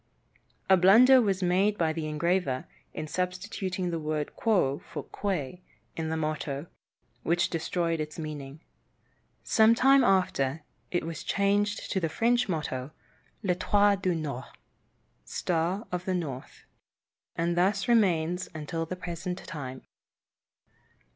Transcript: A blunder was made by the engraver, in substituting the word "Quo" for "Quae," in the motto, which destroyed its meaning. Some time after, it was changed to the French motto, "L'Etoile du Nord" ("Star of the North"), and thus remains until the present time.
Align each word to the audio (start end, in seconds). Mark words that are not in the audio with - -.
A 0.67 0.77
blunder 0.77 1.21
was 1.21 1.43
made 1.43 1.77
by 1.77 1.93
the 1.93 2.07
engraver, 2.07 2.65
in 2.91 3.05
substituting 3.05 3.91
the 3.91 3.99
word 3.99 4.35
"Quo" 4.35 4.79
for 4.79 5.03
"Quae," 5.03 5.61
in 5.95 6.09
the 6.09 6.17
motto, 6.17 6.65
which 7.21 7.51
destroyed 7.51 7.99
its 7.99 8.17
meaning. 8.17 8.61
Some 9.43 9.75
time 9.75 10.03
after, 10.03 10.63
it 10.89 11.05
was 11.05 11.23
changed 11.23 11.91
to 11.91 11.99
the 11.99 12.09
French 12.09 12.49
motto, 12.49 12.89
"L'Etoile 13.43 13.97
du 13.97 14.15
Nord" 14.15 14.45
("Star 15.23 15.85
of 15.91 16.05
the 16.05 16.15
North"), 16.15 16.65
and 17.35 17.55
thus 17.55 17.87
remains 17.87 18.49
until 18.55 18.87
the 18.87 18.95
present 18.95 19.37
time. 19.45 19.83